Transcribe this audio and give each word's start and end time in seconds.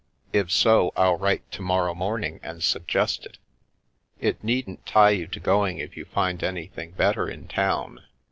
If 0.33 0.49
so, 0.51 0.91
I'll 0.97 1.17
write 1.19 1.51
to 1.51 1.61
morrow 1.61 1.93
morning 1.93 2.39
and 2.41 2.63
suggest 2.63 3.23
it. 3.23 3.37
It 4.19 4.43
needn't 4.43 4.83
tie 4.87 5.11
you 5.11 5.27
to 5.27 5.39
going 5.39 5.77
if 5.77 5.95
you 5.95 6.05
find 6.05 6.41
anything 6.43 6.93
better 6.93 7.29
in 7.29 7.47
town. 7.47 8.01